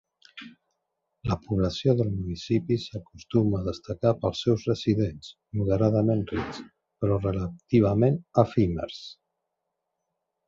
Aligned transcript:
La 1.31 1.35
població 1.41 1.93
del 1.99 2.07
municipi 2.13 2.77
s'acostuma 2.85 3.59
a 3.59 3.67
destacar 3.67 4.13
pels 4.23 4.41
seus 4.47 4.65
residents 4.69 5.29
moderadament 5.59 6.23
rics, 6.31 6.63
però 7.05 7.19
relativament 7.27 8.17
efímers. 8.45 9.03